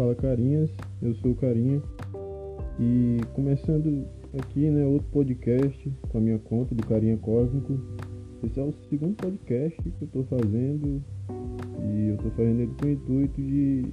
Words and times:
fala 0.00 0.14
Carinhas, 0.14 0.70
eu 1.02 1.14
sou 1.16 1.32
o 1.32 1.34
Carinha 1.34 1.82
e 2.78 3.18
começando 3.34 4.06
aqui, 4.32 4.70
né, 4.70 4.82
outro 4.86 5.06
podcast 5.12 5.92
com 6.08 6.16
a 6.16 6.20
minha 6.22 6.38
conta 6.38 6.74
do 6.74 6.82
Carinha 6.86 7.18
Cósmico. 7.18 7.78
Esse 8.42 8.58
é 8.58 8.62
o 8.62 8.72
segundo 8.88 9.14
podcast 9.16 9.76
que 9.82 9.88
eu 10.00 10.06
estou 10.06 10.24
fazendo 10.24 11.04
e 11.84 12.08
eu 12.08 12.14
estou 12.14 12.30
fazendo 12.30 12.60
ele 12.60 12.72
com 12.80 12.86
o 12.86 12.90
intuito 12.90 13.42
de, 13.42 13.84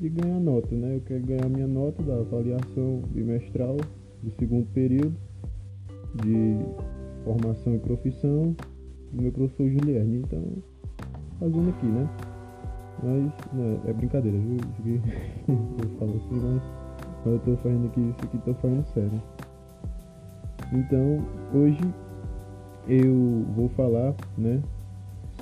de 0.00 0.08
ganhar 0.10 0.38
nota, 0.38 0.74
né? 0.74 0.96
Eu 0.96 1.00
quero 1.00 1.24
ganhar 1.24 1.48
minha 1.48 1.66
nota 1.66 2.02
da 2.02 2.18
avaliação 2.18 3.00
bimestral 3.08 3.78
do 4.22 4.30
segundo 4.32 4.66
período 4.74 5.16
de 6.22 6.58
formação 7.24 7.74
e 7.74 7.78
profissão 7.78 8.54
do 9.14 9.22
meu 9.22 9.32
professor 9.32 9.66
Julierne. 9.66 10.18
Então, 10.18 10.44
fazendo 11.38 11.70
aqui, 11.70 11.86
né? 11.86 12.06
Mas 13.02 13.32
é 13.86 13.92
brincadeira, 13.92 14.36
viu? 14.38 15.00
eu 15.48 15.98
falo 15.98 16.16
assim, 16.16 16.40
mas, 16.40 16.62
mas 17.24 17.34
eu 17.34 17.38
tô 17.40 17.56
fazendo 17.62 17.86
aqui, 17.86 18.00
isso 18.00 18.24
aqui 18.24 18.38
tô 18.38 18.54
falando 18.54 18.84
sério. 18.92 19.22
Então, 20.72 21.24
hoje 21.54 21.94
eu 22.86 23.44
vou 23.56 23.68
falar, 23.70 24.14
né, 24.36 24.60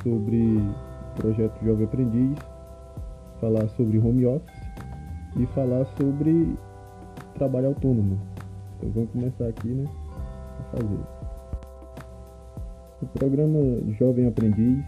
sobre 0.02 0.56
o 0.56 1.20
projeto 1.20 1.64
Jovem 1.64 1.84
Aprendiz, 1.84 2.38
falar 3.40 3.68
sobre 3.70 3.98
home 3.98 4.26
office 4.26 4.62
e 5.36 5.46
falar 5.46 5.84
sobre 5.96 6.56
trabalho 7.34 7.68
autônomo. 7.68 8.18
Então 8.76 8.90
vamos 8.90 9.10
começar 9.10 9.48
aqui, 9.48 9.68
né, 9.68 9.84
a 10.60 10.76
fazer. 10.76 11.00
O 13.02 13.06
programa 13.06 13.58
Jovem 13.98 14.26
Aprendiz 14.26 14.84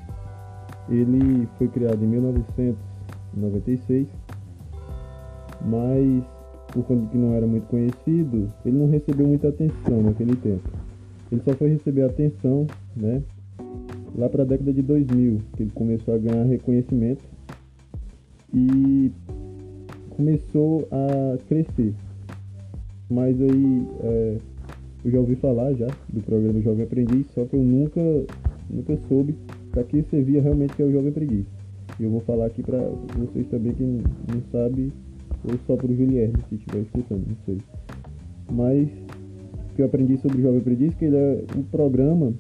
ele 0.91 1.49
foi 1.57 1.69
criado 1.69 2.05
em 2.05 2.09
1996, 2.09 4.09
mas 5.65 6.25
por 6.73 6.85
conta 6.85 7.11
que 7.11 7.17
não 7.17 7.35
era 7.35 7.47
muito 7.47 7.67
conhecido, 7.67 8.53
ele 8.65 8.79
não 8.79 8.89
recebeu 8.89 9.27
muita 9.27 9.49
atenção 9.49 10.03
naquele 10.03 10.37
tempo. 10.37 10.69
Ele 11.31 11.41
só 11.43 11.53
foi 11.53 11.71
receber 11.71 12.03
atenção, 12.03 12.67
né, 12.97 13.23
lá 14.17 14.29
para 14.29 14.43
a 14.43 14.47
década 14.47 14.73
de 14.73 14.83
2000, 14.83 15.39
que 15.57 15.63
ele 15.63 15.71
começou 15.73 16.15
a 16.15 16.19
ganhar 16.19 16.45
reconhecimento 16.45 17.25
e 18.53 19.13
começou 20.11 20.89
a 20.91 21.39
crescer. 21.49 21.95
Mas 23.09 23.41
aí 23.41 23.87
é, 24.03 24.37
eu 25.05 25.11
já 25.11 25.19
ouvi 25.19 25.37
falar 25.37 25.73
já 25.75 25.87
do 26.09 26.21
programa 26.21 26.61
Jovem 26.61 26.85
Aprendiz, 26.85 27.27
só 27.35 27.45
que 27.45 27.55
eu 27.55 27.63
nunca, 27.63 28.01
nunca 28.69 28.97
soube 29.09 29.35
para 29.71 29.85
que 29.85 30.03
servia 30.05 30.43
realmente 30.43 30.75
que 30.75 30.83
é 30.83 30.87
o 30.87 30.93
Jovem 30.93 31.13
Preguiça. 31.13 31.51
E 31.99 32.05
eu 32.05 32.11
vou 32.11 32.21
falar 32.21 32.47
aqui 32.47 32.63
para 32.63 32.79
vocês 33.17 33.47
também 33.49 33.73
que 33.73 33.83
não 33.83 34.43
sabe, 34.51 34.93
ou 35.45 35.59
só 35.67 35.77
para 35.77 35.87
o 35.91 35.95
Julierne, 35.95 36.35
se 36.49 36.55
estiver 36.55 36.81
escutando, 36.81 37.27
não 37.27 37.37
sei. 37.45 37.59
Mas 38.51 38.89
o 38.89 39.75
que 39.75 39.83
eu 39.83 39.87
aprendi 39.87 40.17
sobre 40.19 40.39
o 40.39 40.43
Jovem 40.43 40.61
Preguiça, 40.61 40.97
que 40.97 41.05
ele 41.05 41.17
é 41.17 41.45
um 41.57 41.63
programa 41.63 42.33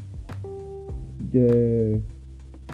que 1.30 1.38
é, 1.38 2.00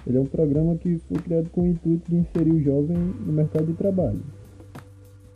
ele 0.07 0.17
é 0.17 0.21
um 0.21 0.27
programa 0.27 0.77
que 0.77 0.99
foi 0.99 1.19
criado 1.19 1.51
com 1.51 1.63
o 1.63 1.67
intuito 1.67 2.11
de 2.11 2.17
inserir 2.17 2.53
o 2.53 2.61
jovem 2.63 2.97
no 2.97 3.33
mercado 3.33 3.67
de 3.67 3.75
trabalho. 3.75 4.21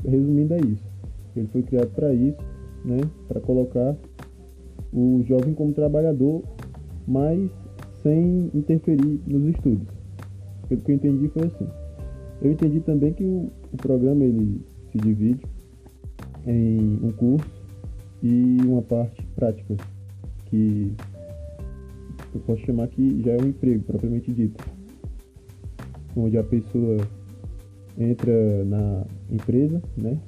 Resumindo 0.06 0.54
é 0.54 0.58
isso. 0.58 0.88
Ele 1.36 1.48
foi 1.48 1.62
criado 1.62 1.90
para 1.90 2.12
isso, 2.14 2.38
né, 2.84 2.98
para 3.28 3.40
colocar 3.40 3.96
o 4.92 5.22
jovem 5.26 5.54
como 5.54 5.72
trabalhador, 5.72 6.42
mas 7.06 7.50
sem 8.02 8.50
interferir 8.54 9.20
nos 9.26 9.54
estudos. 9.54 9.86
Pelo 10.68 10.80
que 10.82 10.92
eu 10.92 10.96
entendi 10.96 11.28
foi 11.28 11.46
assim. 11.46 11.66
Eu 12.42 12.52
entendi 12.52 12.80
também 12.80 13.12
que 13.12 13.24
o, 13.24 13.50
o 13.72 13.76
programa 13.76 14.24
ele 14.24 14.60
se 14.90 14.98
divide 14.98 15.44
em 16.46 16.98
um 17.02 17.12
curso 17.12 17.50
e 18.22 18.56
uma 18.64 18.82
parte 18.82 19.26
prática, 19.34 19.76
que 20.46 20.92
eu 22.34 22.40
posso 22.42 22.60
chamar 22.64 22.88
que 22.88 23.22
já 23.22 23.32
é 23.32 23.36
um 23.42 23.48
emprego 23.48 23.82
propriamente 23.84 24.32
dito, 24.32 24.64
onde 26.16 26.38
a 26.38 26.44
pessoa 26.44 26.98
entra 27.98 28.64
na 28.64 29.04
empresa, 29.30 29.82
né? 29.96 30.18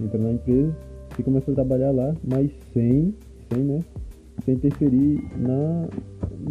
Entra 0.00 0.18
na 0.18 0.32
empresa 0.32 0.76
e 1.18 1.22
começa 1.22 1.50
a 1.50 1.54
trabalhar 1.54 1.90
lá, 1.90 2.14
mas 2.24 2.50
sem, 2.72 3.14
sem, 3.52 3.62
né? 3.62 3.80
Sem 4.44 4.54
interferir 4.54 5.22
na, 5.36 5.88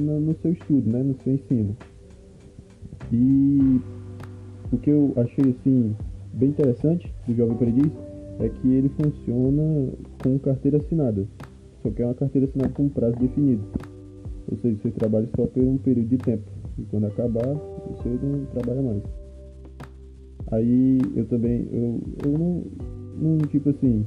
no, 0.01 0.19
no 0.19 0.35
seu 0.41 0.51
estudo, 0.51 0.89
né, 0.89 1.03
no 1.03 1.15
seu 1.23 1.33
ensino. 1.33 1.75
E 3.11 3.79
o 4.71 4.77
que 4.77 4.89
eu 4.89 5.13
achei 5.17 5.51
assim 5.51 5.95
bem 6.33 6.49
interessante 6.49 7.13
do 7.27 7.35
Jovem 7.35 7.55
Aprendiz 7.55 7.91
é 8.39 8.49
que 8.49 8.73
ele 8.73 8.89
funciona 8.89 9.89
com 10.23 10.39
carteira 10.39 10.77
assinada, 10.77 11.27
só 11.83 11.89
que 11.89 12.01
é 12.01 12.05
uma 12.05 12.15
carteira 12.15 12.47
assinada 12.47 12.73
com 12.73 12.89
prazo 12.89 13.17
definido. 13.17 13.63
Ou 14.49 14.57
seja, 14.57 14.77
você 14.81 14.91
trabalha 14.91 15.27
só 15.35 15.45
por 15.45 15.63
um 15.63 15.77
período 15.77 16.09
de 16.09 16.17
tempo 16.17 16.49
e 16.77 16.83
quando 16.83 17.07
acabar 17.07 17.53
você 17.87 18.09
não 18.09 18.45
trabalha 18.45 18.81
mais. 18.81 19.03
Aí 20.51 20.99
eu 21.15 21.25
também, 21.25 21.67
eu, 21.71 21.99
eu 22.25 22.31
não, 22.37 22.63
não 23.17 23.37
tipo 23.47 23.69
assim, 23.69 24.05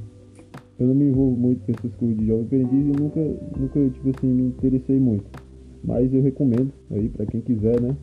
eu 0.79 0.87
não 0.87 0.95
me 0.95 1.05
envolvo 1.05 1.37
muito 1.37 1.65
com 1.65 1.71
essas 1.71 1.93
coisas 1.95 2.17
de 2.17 2.27
jovem 2.27 2.45
aprendiz 2.45 2.95
e 2.95 3.01
nunca, 3.01 3.19
nunca 3.57 3.89
tipo 3.89 4.09
assim, 4.09 4.27
me 4.27 4.43
interessei 4.43 4.99
muito. 4.99 5.44
Mas 5.85 6.11
eu 6.13 6.21
recomendo 6.21 6.71
aí 6.91 7.09
para 7.09 7.25
quem 7.27 7.41
quiser, 7.41 7.79
né? 7.79 7.95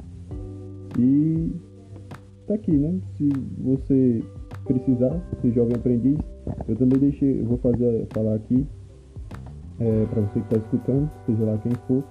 E 0.99 1.53
tá 2.47 2.55
aqui, 2.55 2.73
né? 2.73 2.99
Se 3.17 3.29
você 3.59 4.23
precisar 4.65 5.21
ser 5.41 5.53
jovem 5.53 5.75
aprendiz, 5.75 6.19
eu 6.69 6.77
também 6.77 6.99
deixei, 6.99 7.41
eu 7.41 7.45
vou 7.45 7.59
fazer 7.59 8.07
falar 8.15 8.35
aqui 8.35 8.65
é, 9.81 10.07
para 10.07 10.21
você 10.23 10.41
que 10.41 10.55
está 10.55 10.57
escutando, 10.59 11.11
seja 11.27 11.45
lá 11.45 11.59
quem 11.59 11.73
for, 11.89 12.05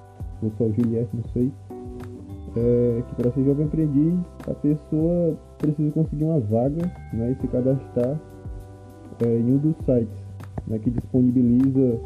ou 0.43 0.51
só 0.57 0.65
o 0.65 0.73
Juliette, 0.73 1.15
não 1.15 1.23
sei, 1.31 1.51
é, 2.57 3.03
que 3.07 3.15
para 3.15 3.31
ser 3.31 3.45
jovem 3.45 3.65
aprendiz 3.65 4.19
a 4.47 4.53
pessoa 4.55 5.38
precisa 5.57 5.91
conseguir 5.91 6.25
uma 6.25 6.39
vaga 6.39 6.85
né, 7.13 7.31
e 7.31 7.41
se 7.41 7.47
cadastrar 7.47 8.19
é, 9.25 9.38
em 9.38 9.53
um 9.53 9.57
dos 9.57 9.75
sites 9.85 10.21
né, 10.67 10.77
que 10.79 10.89
disponibiliza 10.89 11.99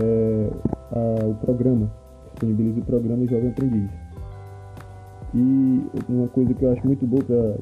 é, 0.00 0.50
a, 0.92 1.26
o 1.26 1.34
programa 1.34 1.90
disponibiliza 2.38 2.80
o 2.80 2.84
programa 2.84 3.26
Jovem 3.26 3.50
Aprendiz. 3.50 3.90
E 5.34 5.82
uma 6.08 6.28
coisa 6.28 6.54
que 6.54 6.64
eu 6.64 6.72
acho 6.72 6.86
muito 6.86 7.06
boa 7.06 7.22
para 7.22 7.56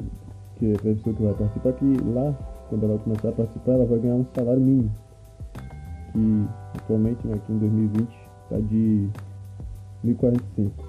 que 0.57 0.73
a 0.73 0.79
pessoa 0.79 1.17
que 1.17 1.23
vai 1.23 1.35
participar, 1.35 1.73
que 1.73 1.97
lá, 2.15 2.33
quando 2.69 2.85
ela 2.85 2.99
começar 2.99 3.29
a 3.31 3.33
participar, 3.33 3.73
ela 3.73 3.87
vai 3.87 3.99
ganhar 3.99 4.15
um 4.15 4.27
salário 4.35 4.61
mínimo. 4.61 4.91
Que 6.13 6.47
atualmente, 6.79 7.27
né, 7.27 7.35
aqui 7.35 7.53
em 7.53 7.59
2020, 7.59 8.09
está 8.45 8.59
de 8.61 9.09
1045. 10.05 10.85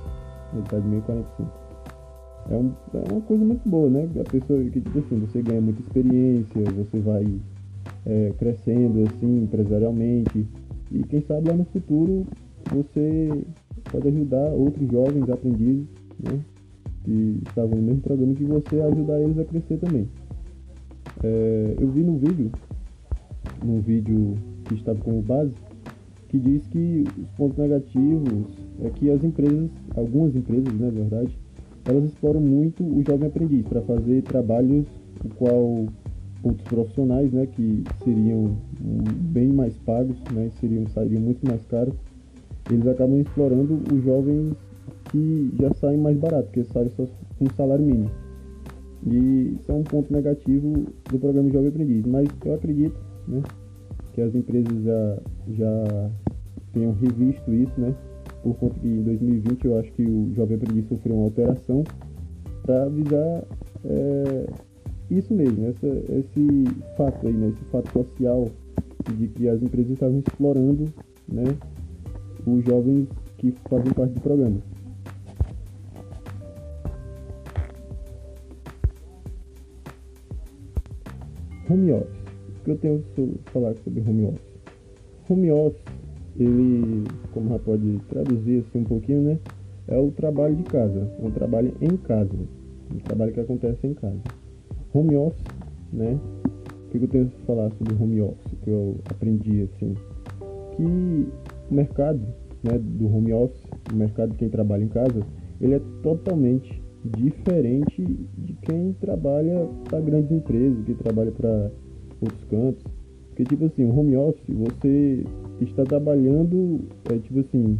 Ele 0.53 0.61
está 0.61 0.79
de 0.79 0.87
1045. 0.87 1.51
É, 2.49 2.55
um, 2.55 2.71
é 2.93 3.11
uma 3.11 3.21
coisa 3.21 3.43
muito 3.43 3.67
boa, 3.67 3.89
né? 3.89 4.07
A 4.19 4.29
pessoa 4.29 4.63
que, 4.63 4.79
tipo 4.79 4.99
assim, 4.99 5.19
você 5.19 5.41
ganha 5.41 5.59
muita 5.59 5.81
experiência, 5.81 6.61
você 6.71 6.99
vai 6.99 7.25
é, 8.05 8.31
crescendo, 8.37 9.03
assim, 9.03 9.43
empresarialmente. 9.43 10.45
E 10.91 11.03
quem 11.03 11.21
sabe 11.21 11.49
lá 11.49 11.55
no 11.55 11.65
futuro 11.65 12.25
você 12.73 13.45
pode 13.91 14.07
ajudar 14.07 14.49
outros 14.49 14.89
jovens 14.89 15.29
aprendizes, 15.29 15.87
né, 16.19 16.39
que 17.03 17.39
estavam 17.47 17.77
no 17.77 17.83
mesmo 17.83 18.01
programa 18.01 18.33
que 18.33 18.43
você, 18.43 18.81
ajudar 18.81 19.19
eles 19.21 19.39
a 19.39 19.45
crescer 19.45 19.77
também. 19.77 20.07
É, 21.23 21.75
eu 21.79 21.89
vi 21.89 22.03
no 22.03 22.17
vídeo, 22.17 22.51
no 23.63 23.79
vídeo 23.81 24.35
que 24.65 24.75
estava 24.75 24.99
como 24.99 25.21
base, 25.21 25.53
que 26.29 26.37
diz 26.37 26.67
que 26.67 27.05
os 27.17 27.29
pontos 27.31 27.57
negativos 27.57 28.47
é 28.84 28.89
que 28.89 29.09
as 29.09 29.23
empresas, 29.23 29.69
algumas 29.95 30.35
empresas, 30.35 30.73
né, 30.73 30.87
na 30.87 30.91
verdade, 30.91 31.37
elas 31.85 32.03
exploram 32.03 32.41
muito 32.41 32.83
o 32.83 33.01
jovem 33.07 33.28
aprendiz 33.28 33.66
para 33.66 33.81
fazer 33.81 34.22
trabalhos 34.23 34.85
o 35.23 35.29
qual 35.35 35.85
outros 36.43 36.67
profissionais, 36.67 37.31
né, 37.31 37.47
que 37.47 37.83
seriam 38.03 38.57
bem 39.31 39.47
mais 39.47 39.75
pagos, 39.78 40.17
né, 40.33 40.51
seriam 40.59 40.85
sairiam 40.87 41.22
muito 41.22 41.45
mais 41.47 41.66
caros, 41.66 41.95
eles 42.69 42.87
acabam 42.87 43.19
explorando 43.19 43.79
os 43.93 44.03
jovens 44.03 44.53
que 45.11 45.52
já 45.59 45.73
saem 45.75 45.97
mais 45.97 46.17
barato, 46.17 46.46
porque 46.46 46.64
saem 46.66 46.90
só 46.90 47.05
com 47.37 47.46
salário 47.55 47.85
mínimo. 47.85 48.11
E 49.05 49.55
isso 49.59 49.72
é 49.72 49.75
um 49.75 49.84
ponto 49.84 50.11
negativo 50.11 50.85
do 51.09 51.19
programa 51.19 51.49
Jovem 51.49 51.69
Aprendiz. 51.69 52.05
Mas 52.05 52.28
eu 52.43 52.53
acredito 52.55 52.97
né, 53.28 53.41
que 54.14 54.22
as 54.22 54.34
empresas 54.35 54.84
já, 54.84 55.17
já 55.49 56.11
tenham 56.73 56.93
revisto 56.93 57.53
isso, 57.53 57.79
né? 57.79 57.93
Por 58.43 58.55
conta 58.55 58.79
que 58.79 58.87
em 58.87 59.03
2020 59.03 59.66
eu 59.66 59.79
acho 59.79 59.91
que 59.93 60.03
o 60.03 60.34
Jovem 60.35 60.58
Aprendiz 60.58 60.87
sofreu 60.87 61.16
uma 61.16 61.25
alteração 61.25 61.84
para 62.64 62.84
avisar 62.84 63.43
é, 63.85 64.47
isso 65.09 65.34
mesmo, 65.34 65.67
essa, 65.67 65.87
esse 65.87 66.64
fato 66.97 67.28
aí, 67.28 67.34
né? 67.34 67.49
Esse 67.49 67.64
fato 67.72 67.91
social 67.91 68.49
de 69.16 69.28
que 69.29 69.47
as 69.47 69.61
empresas 69.61 69.91
estavam 69.91 70.19
explorando 70.19 70.85
né, 71.31 71.46
os 72.47 72.66
jovens 72.66 73.08
que 73.38 73.52
fazem 73.70 73.94
parte 73.94 74.14
do 74.14 74.22
programa. 74.22 74.58
home 81.70 81.91
office. 81.91 82.17
O 82.47 82.64
que 82.64 82.72
eu 82.72 82.78
tenho 82.78 83.03
que 83.16 83.40
falar 83.52 83.76
sobre 83.84 84.02
home 84.02 84.26
office? 84.26 84.58
Home 85.29 85.52
office, 85.52 85.84
ele, 86.40 87.03
como 87.34 87.49
já 87.49 87.59
pode 87.59 87.99
traduzir 88.09 88.59
assim 88.59 88.79
um 88.79 88.84
pouquinho, 88.84 89.22
né? 89.22 89.40
É 89.88 89.97
o 89.97 90.11
trabalho 90.11 90.55
de 90.55 90.64
casa, 90.64 91.09
é 91.20 91.26
um 91.26 91.32
trabalho 91.32 91.73
em 91.82 91.96
casa, 91.97 92.34
um 92.93 92.97
trabalho 93.00 93.34
que 93.34 93.40
acontece 93.40 93.88
em 93.88 93.93
casa. 93.93 94.20
Home 94.93 95.16
office, 95.16 95.43
né? 95.93 96.20
O 96.85 96.90
que 96.90 96.97
eu 96.97 97.08
tenho 97.08 97.28
que 97.28 97.41
falar 97.46 97.70
sobre 97.72 97.93
home 98.02 98.22
office, 98.22 98.53
que 98.64 98.70
eu 98.70 98.96
aprendi 99.09 99.64
assim? 99.64 99.93
Que 100.76 101.28
o 101.69 101.73
mercado 101.73 102.22
né, 102.64 102.78
do 102.78 103.08
home 103.08 103.34
office, 103.34 103.64
o 103.91 103.96
mercado 103.96 104.31
de 104.31 104.37
quem 104.37 104.49
trabalha 104.49 104.84
em 104.84 104.90
casa, 104.90 105.22
ele 105.59 105.75
é 105.75 105.81
totalmente 106.02 106.81
diferente 107.17 108.03
de 108.37 108.53
quem 108.61 108.93
trabalha 108.93 109.67
para 109.85 110.02
grandes 110.02 110.31
empresas, 110.31 110.84
que 110.85 110.93
trabalha 110.96 111.31
para 111.31 111.72
outros 112.22 112.43
cantos. 112.49 112.84
Porque, 113.29 113.43
tipo 113.43 113.66
assim, 113.66 113.85
o 113.85 113.97
home 113.97 114.17
office, 114.17 114.43
você 114.49 115.23
está 115.61 115.84
trabalhando, 115.84 116.79
é 117.11 117.17
tipo 117.19 117.40
assim, 117.40 117.79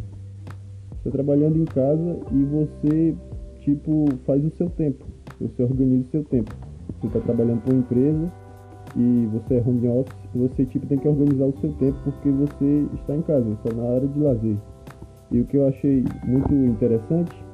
está 0.96 1.10
trabalhando 1.10 1.58
em 1.58 1.64
casa 1.64 2.16
e 2.32 2.44
você, 2.44 3.14
tipo, 3.60 4.06
faz 4.24 4.44
o 4.44 4.50
seu 4.50 4.70
tempo, 4.70 5.04
você 5.40 5.62
organiza 5.62 6.06
o 6.06 6.10
seu 6.10 6.24
tempo. 6.24 6.54
Você 7.00 7.06
está 7.08 7.20
trabalhando 7.20 7.60
para 7.62 7.72
uma 7.74 7.80
empresa 7.80 8.32
e 8.96 9.26
você 9.32 9.54
é 9.56 9.60
home 9.60 9.88
office, 9.88 10.17
você, 10.34 10.64
tipo, 10.66 10.86
tem 10.86 10.98
que 10.98 11.08
organizar 11.08 11.46
o 11.46 11.54
seu 11.60 11.72
tempo 11.74 11.96
porque 12.04 12.30
você 12.30 12.86
está 12.94 13.14
em 13.14 13.22
casa, 13.22 13.48
está 13.50 13.74
na 13.74 13.88
área 13.94 14.08
de 14.08 14.18
lazer. 14.20 14.56
E 15.30 15.40
o 15.40 15.44
que 15.44 15.56
eu 15.56 15.68
achei 15.68 16.04
muito 16.26 16.54
interessante 16.54 17.44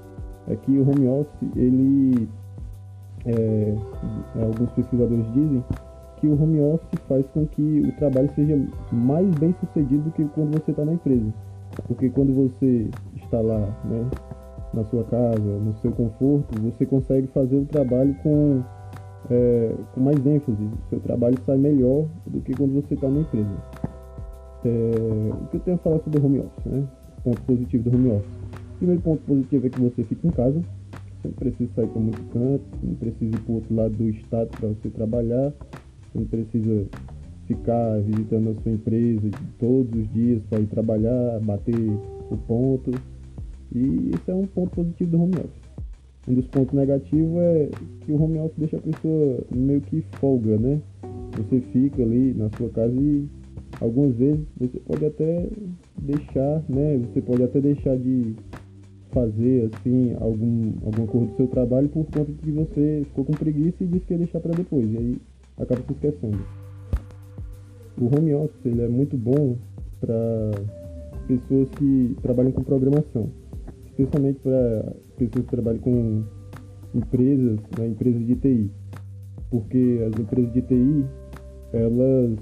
é 0.48 0.56
que 0.56 0.78
o 0.78 0.82
home 0.82 1.08
office, 1.08 1.50
ele, 1.56 2.28
é, 3.26 3.74
alguns 4.42 4.70
pesquisadores 4.72 5.26
dizem 5.32 5.64
que 6.20 6.28
o 6.28 6.40
home 6.40 6.60
office 6.60 7.00
faz 7.08 7.26
com 7.28 7.46
que 7.46 7.80
o 7.80 7.92
trabalho 7.96 8.30
seja 8.34 8.60
mais 8.92 9.28
bem 9.36 9.54
sucedido 9.60 10.04
do 10.04 10.10
que 10.12 10.24
quando 10.26 10.52
você 10.52 10.70
está 10.70 10.84
na 10.84 10.94
empresa. 10.94 11.32
Porque 11.86 12.08
quando 12.10 12.34
você 12.34 12.88
está 13.16 13.40
lá, 13.40 13.60
né, 13.84 14.08
na 14.72 14.84
sua 14.84 15.04
casa, 15.04 15.40
no 15.40 15.72
seu 15.74 15.92
conforto, 15.92 16.60
você 16.60 16.86
consegue 16.86 17.26
fazer 17.28 17.56
o 17.56 17.64
trabalho 17.64 18.14
com, 18.22 18.62
é, 19.30 19.74
com 19.94 20.00
mais 20.00 20.24
ênfase. 20.26 20.68
Seu 20.90 21.00
trabalho 21.00 21.36
sai 21.46 21.56
melhor 21.56 22.06
do 22.26 22.40
que 22.40 22.54
quando 22.54 22.74
você 22.74 22.94
está 22.94 23.08
na 23.08 23.20
empresa. 23.20 23.56
É, 24.64 25.32
o 25.32 25.46
que 25.48 25.56
eu 25.56 25.60
tenho 25.60 25.76
a 25.76 25.80
falar 25.80 25.98
sobre 26.00 26.18
o 26.18 26.24
home 26.24 26.40
office, 26.40 26.64
né? 26.66 26.88
Ponto 27.22 27.42
positivo 27.42 27.90
do 27.90 27.96
home 27.96 28.10
office. 28.12 28.44
O 28.74 28.78
primeiro 28.78 29.02
ponto 29.02 29.22
positivo 29.22 29.66
é 29.66 29.70
que 29.70 29.80
você 29.80 30.04
fica 30.04 30.26
em 30.26 30.30
casa, 30.30 30.60
você 31.22 31.28
não 31.28 31.34
precisa 31.34 31.70
sair 31.74 31.86
para 31.86 32.00
muito 32.00 32.22
canto, 32.32 32.64
não 32.82 32.94
precisa 32.94 33.36
ir 33.36 33.40
para 33.40 33.52
o 33.52 33.54
outro 33.54 33.74
lado 33.74 33.94
do 33.94 34.08
estado 34.10 34.48
para 34.48 34.68
você 34.68 34.90
trabalhar, 34.90 35.52
você 36.12 36.18
não 36.18 36.26
precisa 36.26 36.86
ficar 37.46 38.00
visitando 38.00 38.50
a 38.50 38.62
sua 38.62 38.72
empresa 38.72 39.30
todos 39.58 40.00
os 40.00 40.12
dias 40.12 40.42
para 40.48 40.60
ir 40.60 40.66
trabalhar, 40.66 41.40
bater 41.40 41.74
o 42.30 42.36
ponto. 42.36 42.90
E 43.74 44.10
esse 44.14 44.30
é 44.30 44.34
um 44.34 44.46
ponto 44.46 44.70
positivo 44.70 45.10
do 45.10 45.22
home 45.22 45.34
office. 45.36 45.63
Um 46.26 46.34
dos 46.34 46.46
pontos 46.46 46.74
negativos 46.74 47.36
é 47.36 47.70
que 48.00 48.12
o 48.12 48.22
home 48.22 48.38
office 48.38 48.58
deixa 48.58 48.76
a 48.78 48.80
pessoa 48.80 49.44
meio 49.54 49.80
que 49.82 50.02
folga, 50.18 50.56
né? 50.56 50.80
Você 51.36 51.60
fica 51.72 52.02
ali 52.02 52.32
na 52.32 52.48
sua 52.56 52.70
casa 52.70 52.94
e 52.94 53.28
algumas 53.80 54.14
vezes 54.16 54.40
você 54.58 54.80
pode 54.80 55.04
até 55.04 55.48
deixar, 56.00 56.62
né? 56.68 56.98
Você 56.98 57.20
pode 57.20 57.42
até 57.42 57.60
deixar 57.60 57.96
de 57.98 58.34
fazer 59.10 59.70
assim 59.72 60.14
algum 60.20 60.72
alguma 60.84 61.06
coisa 61.06 61.26
do 61.26 61.36
seu 61.36 61.46
trabalho 61.46 61.88
por 61.88 62.04
conta 62.06 62.24
de 62.24 62.34
que 62.34 62.50
você 62.50 63.02
ficou 63.04 63.24
com 63.24 63.32
preguiça 63.32 63.84
e 63.84 63.86
disse 63.86 64.06
que 64.06 64.14
ia 64.14 64.18
deixar 64.18 64.40
para 64.40 64.52
depois 64.52 64.90
e 64.92 64.96
aí 64.96 65.16
acaba 65.58 65.82
se 65.82 65.92
esquecendo. 65.92 66.38
O 68.00 68.06
home 68.06 68.34
office 68.34 68.64
ele 68.64 68.82
é 68.82 68.88
muito 68.88 69.16
bom 69.16 69.56
para 70.00 70.50
pessoas 71.28 71.68
que 71.78 72.16
trabalham 72.22 72.52
com 72.52 72.62
programação, 72.62 73.30
especialmente 73.96 74.40
para 74.40 74.92
pessoas 75.16 75.44
que 75.44 75.50
trabalham 75.50 75.80
com 75.80 76.24
empresas, 76.94 77.58
né, 77.78 77.86
empresas 77.86 78.26
de 78.26 78.34
TI, 78.36 78.70
porque 79.50 80.00
as 80.06 80.20
empresas 80.20 80.52
de 80.52 80.62
TI 80.62 81.04
elas 81.72 82.38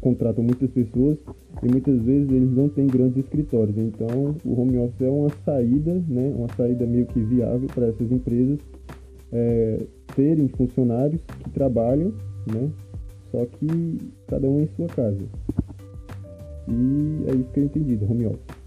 contratam 0.00 0.42
muitas 0.42 0.70
pessoas 0.70 1.18
e 1.62 1.68
muitas 1.68 2.00
vezes 2.02 2.30
eles 2.30 2.50
não 2.52 2.68
têm 2.68 2.86
grandes 2.86 3.18
escritórios. 3.24 3.76
Então, 3.76 4.34
o 4.44 4.60
home 4.60 4.78
office 4.78 5.02
é 5.02 5.10
uma 5.10 5.28
saída, 5.44 6.02
né, 6.08 6.32
uma 6.34 6.48
saída 6.56 6.86
meio 6.86 7.06
que 7.06 7.20
viável 7.20 7.68
para 7.74 7.86
essas 7.88 8.10
empresas 8.10 8.58
é, 9.32 9.78
terem 10.14 10.48
funcionários 10.48 11.20
que 11.22 11.50
trabalham, 11.50 12.12
né, 12.52 12.70
só 13.30 13.44
que 13.44 13.98
cada 14.26 14.48
um 14.48 14.60
em 14.60 14.68
sua 14.76 14.86
casa. 14.86 15.24
E 16.68 17.24
é 17.28 17.34
isso 17.34 17.50
que 17.52 17.60
eu 17.60 17.64
entendi 17.64 17.96
do 17.96 18.10
home 18.10 18.26
office. 18.26 18.60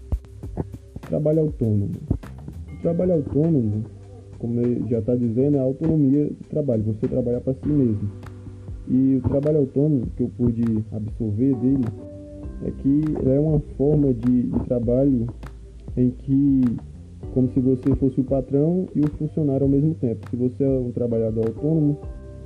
Trabalho 1.08 1.40
autônomo. 1.40 1.92
O 2.72 2.82
trabalho 2.82 3.14
autônomo, 3.14 3.84
como 4.38 4.60
já 4.88 4.98
está 4.98 5.14
dizendo, 5.14 5.56
é 5.56 5.60
a 5.60 5.64
autonomia 5.64 6.26
do 6.26 6.48
trabalho, 6.48 6.82
você 6.82 7.06
trabalhar 7.08 7.40
para 7.40 7.54
si 7.54 7.68
mesmo. 7.68 8.10
E 8.88 9.16
o 9.16 9.28
trabalho 9.28 9.58
autônomo 9.58 10.06
que 10.16 10.22
eu 10.22 10.30
pude 10.36 10.62
absorver 10.92 11.54
dele 11.56 11.84
é 12.64 12.70
que 12.70 13.02
é 13.26 13.40
uma 13.40 13.60
forma 13.76 14.12
de, 14.12 14.42
de 14.42 14.60
trabalho 14.66 15.26
em 15.96 16.10
que 16.10 16.62
como 17.32 17.50
se 17.52 17.60
você 17.60 17.94
fosse 17.96 18.20
o 18.20 18.24
patrão 18.24 18.86
e 18.94 19.00
o 19.00 19.08
funcionário 19.18 19.64
ao 19.64 19.68
mesmo 19.68 19.94
tempo. 19.94 20.28
Se 20.30 20.36
você 20.36 20.62
é 20.62 20.68
um 20.68 20.92
trabalhador 20.92 21.46
autônomo, 21.46 21.98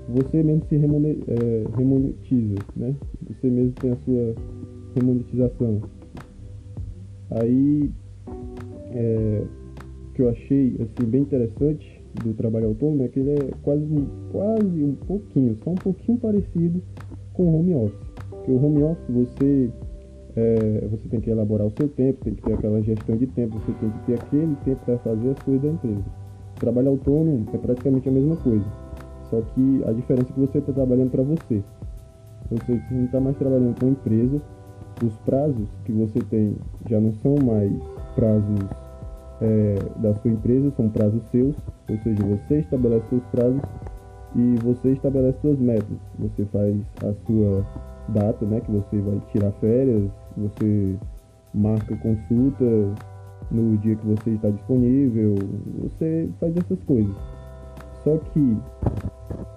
você 0.09 0.43
mesmo 0.43 0.63
se 0.69 0.77
é, 0.77 1.77
remonetiza, 1.77 2.55
né? 2.75 2.95
Você 3.29 3.51
mesmo 3.51 3.73
tem 3.73 3.91
a 3.91 3.97
sua 3.97 4.35
remonetização. 4.95 5.83
Aí, 7.31 7.91
é, 8.93 9.43
que 10.15 10.23
eu 10.23 10.29
achei 10.31 10.77
assim, 10.81 11.09
bem 11.09 11.23
interessante 11.23 11.99
do 12.25 12.35
trabalho 12.35 12.69
autônomo 12.69 13.05
é 13.05 13.09
que 13.09 13.21
ele 13.21 13.31
é 13.31 13.51
quase, 13.63 14.09
quase 14.33 14.85
um 14.85 14.95
pouquinho, 15.07 15.57
só 15.63 15.71
um 15.71 15.77
pouquinho 15.77 16.19
parecido 16.19 16.83
com 17.33 17.45
o 17.45 17.59
home 17.59 17.75
office. 17.75 18.09
Porque 18.31 18.51
o 18.51 18.65
home 18.65 18.83
office 18.83 19.09
você, 19.09 19.71
é, 20.37 20.89
você 20.91 21.09
tem 21.09 21.21
que 21.21 21.31
elaborar 21.31 21.67
o 21.67 21.71
seu 21.71 21.89
tempo, 21.89 22.25
tem 22.25 22.35
que 22.35 22.43
ter 22.43 22.55
aquela 22.55 22.83
gestão 22.83 23.17
de 23.17 23.27
tempo, 23.29 23.59
você 23.59 23.73
tem 23.73 23.91
que 23.91 24.07
ter 24.07 24.15
aquele 24.15 24.57
tempo 24.65 24.85
para 24.85 24.99
fazer 24.99 25.31
as 25.31 25.39
coisas 25.41 25.63
da 25.63 25.69
empresa. 25.69 26.05
O 26.57 26.61
trabalho 26.61 26.89
autônomo 26.89 27.47
é 27.53 27.59
praticamente 27.59 28.09
a 28.09 28.13
mesma 28.13 28.37
coisa, 28.37 28.67
só 29.31 29.41
que 29.41 29.83
a 29.87 29.93
diferença 29.93 30.31
é 30.31 30.33
que 30.33 30.41
você 30.41 30.59
está 30.59 30.73
trabalhando 30.73 31.11
para 31.11 31.23
você. 31.23 31.63
Você 32.51 32.81
não 32.91 33.05
está 33.05 33.21
mais 33.21 33.37
trabalhando 33.37 33.79
com 33.79 33.87
a 33.87 33.91
empresa, 33.91 34.43
os 35.05 35.17
prazos 35.19 35.69
que 35.85 35.93
você 35.93 36.19
tem 36.31 36.57
já 36.89 36.99
não 36.99 37.13
são 37.13 37.37
mais 37.37 37.73
prazos 38.19 38.59
é, 39.41 39.77
da 40.01 40.13
sua 40.17 40.33
empresa, 40.33 40.73
são 40.77 40.89
prazos 40.89 41.23
seus, 41.31 41.55
ou 41.89 41.97
seja, 41.99 42.19
você 42.27 42.59
estabelece 42.59 43.07
seus 43.09 43.23
prazos 43.27 43.63
e 44.35 44.57
você 44.65 44.91
estabelece 44.91 45.39
suas 45.41 45.59
metas. 45.61 45.97
Você 46.19 46.45
faz 46.47 46.77
a 47.05 47.15
sua 47.25 47.65
data, 48.09 48.45
né, 48.45 48.61
que 48.61 48.73
você 48.73 49.01
vai 49.01 49.21
tirar 49.31 49.53
férias, 49.53 50.11
você 50.37 50.97
marca 51.55 51.97
consulta 51.97 52.65
no 53.53 53.79
dia 53.79 53.95
que 53.95 54.07
você 54.07 54.31
está 54.31 54.51
disponível, 54.51 55.37
você 55.81 56.29
faz 56.41 56.57
essas 56.57 56.83
coisas. 56.83 57.15
Só 58.03 58.17
que 58.19 58.57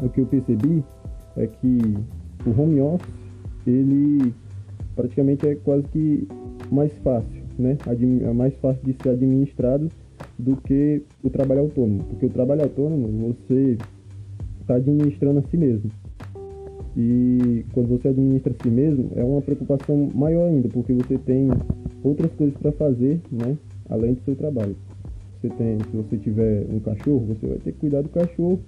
o 0.04 0.10
que 0.10 0.22
eu 0.22 0.26
percebi 0.28 0.84
é 1.36 1.48
que 1.48 1.96
o 2.46 2.62
home 2.62 2.80
office, 2.80 3.10
ele 3.66 4.34
praticamente 4.96 5.48
é 5.48 5.56
quase 5.56 5.88
que 5.88 6.28
mais 6.72 6.96
fácil 7.00 7.41
né, 7.62 7.78
é 7.86 8.34
mais 8.34 8.54
fácil 8.56 8.82
de 8.84 8.96
ser 9.02 9.10
administrado 9.10 9.90
do 10.38 10.56
que 10.58 11.04
o 11.24 11.30
trabalho 11.30 11.62
autônomo, 11.62 12.04
porque 12.04 12.26
o 12.26 12.30
trabalho 12.30 12.64
autônomo 12.64 13.34
você 13.34 13.78
está 14.62 14.76
administrando 14.76 15.40
a 15.40 15.44
si 15.44 15.58
mesmo. 15.58 15.90
E 16.96 17.64
quando 17.74 17.88
você 17.88 18.10
administra 18.10 18.54
a 18.58 18.64
si 18.64 18.70
mesmo, 18.70 19.12
é 19.16 19.24
uma 19.24 19.42
preocupação 19.42 20.10
maior 20.14 20.50
ainda, 20.50 20.68
porque 20.70 20.94
você 20.94 21.18
tem 21.18 21.48
outras 22.04 22.32
coisas 22.34 22.58
para 22.58 22.72
fazer, 22.74 23.22
né, 23.32 23.58
além 23.90 24.14
do 24.14 24.22
seu 24.24 24.36
trabalho. 24.36 24.76
Você 25.40 25.50
tem, 25.50 25.78
se 25.80 25.96
você 25.96 26.18
tiver 26.18 26.66
um 26.70 26.80
cachorro, 26.80 27.26
você 27.28 27.48
vai 27.48 27.58
ter 27.60 27.72
que 27.72 27.80
cuidar 27.80 28.02
do 28.02 28.10
cachorro 28.10 28.60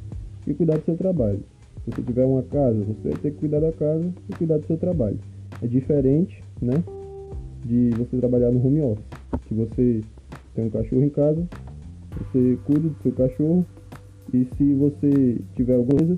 e 0.47 0.53
cuidar 0.53 0.77
do 0.77 0.85
seu 0.85 0.95
trabalho. 0.95 1.39
Se 1.83 1.91
você 1.91 2.01
tiver 2.01 2.25
uma 2.25 2.43
casa, 2.43 2.79
você 2.79 3.09
vai 3.09 3.17
ter 3.19 3.31
que 3.31 3.39
cuidar 3.39 3.59
da 3.59 3.71
casa 3.73 4.05
e 4.29 4.35
cuidar 4.35 4.57
do 4.57 4.65
seu 4.65 4.77
trabalho. 4.77 5.19
É 5.61 5.67
diferente, 5.67 6.41
né, 6.61 6.83
de 7.65 7.89
você 7.91 8.17
trabalhar 8.17 8.51
no 8.51 8.65
home 8.65 8.81
office. 8.81 9.05
Se 9.47 9.53
você 9.53 10.01
tem 10.55 10.65
um 10.65 10.69
cachorro 10.69 11.03
em 11.03 11.09
casa, 11.09 11.47
você 12.17 12.57
cuida 12.65 12.89
do 12.89 12.95
seu 13.01 13.11
cachorro 13.11 13.65
e 14.33 14.47
se 14.57 14.73
você 14.73 15.37
tiver 15.55 15.75
alguma 15.75 15.99
coisa, 15.99 16.17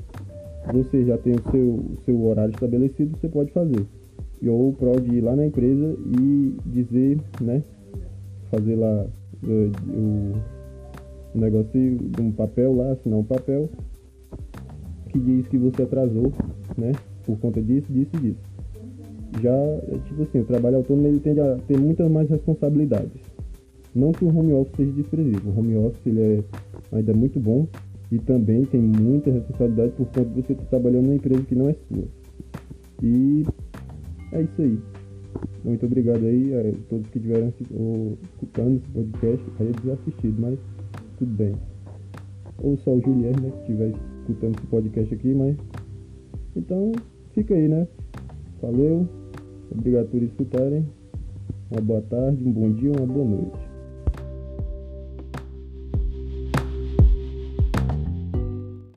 você 0.73 1.05
já 1.05 1.17
tem 1.17 1.33
o 1.33 1.51
seu, 1.51 1.85
seu 2.05 2.25
horário 2.25 2.51
estabelecido, 2.51 3.17
você 3.17 3.27
pode 3.27 3.51
fazer. 3.51 3.85
Ou 4.47 4.73
pode 4.73 5.15
ir 5.15 5.21
lá 5.21 5.35
na 5.35 5.45
empresa 5.45 5.97
e 6.19 6.55
dizer, 6.65 7.19
né, 7.41 7.63
fazer 8.51 8.75
lá 8.75 9.05
uh, 9.43 9.71
o, 11.33 11.39
negócio 11.39 11.69
de 11.71 12.21
um 12.21 12.31
papel 12.31 12.75
lá, 12.75 12.91
assinar 12.91 13.19
um 13.19 13.23
papel 13.23 13.69
que 15.09 15.19
diz 15.19 15.47
que 15.47 15.57
você 15.57 15.83
atrasou, 15.83 16.31
né, 16.77 16.91
por 17.25 17.37
conta 17.39 17.61
disso, 17.61 17.91
disso 17.91 18.11
e 18.15 18.19
disso. 18.19 18.54
Já, 19.41 19.51
é 19.51 19.97
tipo 20.05 20.23
assim, 20.23 20.39
o 20.39 20.45
trabalho 20.45 20.77
autônomo 20.77 21.07
ele 21.07 21.19
tende 21.19 21.41
a 21.41 21.57
ter 21.67 21.77
muitas 21.77 22.09
mais 22.09 22.29
responsabilidades. 22.29 23.21
Não 23.93 24.11
que 24.11 24.25
o 24.25 24.27
home 24.27 24.53
office 24.53 24.75
seja 24.75 24.91
desprezível, 24.91 25.51
o 25.51 25.59
home 25.59 25.77
office 25.77 26.05
ele 26.05 26.21
é 26.21 26.43
ainda 26.91 27.13
muito 27.13 27.39
bom 27.39 27.67
e 28.11 28.19
também 28.19 28.65
tem 28.65 28.81
muita 28.81 29.31
responsabilidade 29.31 29.93
por 29.93 30.05
conta 30.07 30.25
de 30.25 30.41
você 30.41 30.53
estar 30.53 30.65
trabalhando 30.65 31.05
numa 31.05 31.15
empresa 31.15 31.41
que 31.43 31.55
não 31.55 31.69
é 31.69 31.73
sua. 31.73 32.03
E 33.01 33.43
é 34.31 34.41
isso 34.41 34.61
aí. 34.61 34.79
Muito 35.63 35.85
obrigado 35.85 36.25
aí 36.25 36.53
a 36.53 36.89
todos 36.89 37.09
que 37.09 37.17
estiveram 37.17 37.47
escutando 37.49 38.77
esse 38.77 38.87
podcast. 38.89 39.45
Aí 39.59 39.67
é 39.67 39.71
desassistido, 39.71 40.41
mas 40.41 40.59
tudo 41.17 41.31
bem. 41.33 41.53
Ou 42.59 42.77
só 42.77 42.91
o 42.91 43.01
Juliette, 43.01 43.41
né, 43.41 43.49
que 43.49 43.59
estiver 43.59 43.93
escutando 44.19 44.57
esse 44.57 44.67
podcast 44.67 45.13
aqui, 45.13 45.33
mas. 45.33 45.57
Então, 46.55 46.91
fica 47.33 47.53
aí, 47.53 47.67
né? 47.67 47.87
Valeu. 48.61 49.24
Obrigado 49.71 50.07
por 50.07 50.21
escutarem. 50.21 50.85
Uma 51.71 51.81
boa 51.81 52.01
tarde, 52.01 52.43
um 52.43 52.51
bom 52.51 52.71
dia, 52.71 52.91
uma 52.91 53.05
boa 53.05 53.25
noite. 53.25 53.74